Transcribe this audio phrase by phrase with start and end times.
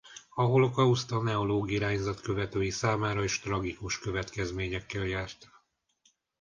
[0.29, 5.49] A holokauszt a neológ irányzat követői számára is tragikus következményekkel járt.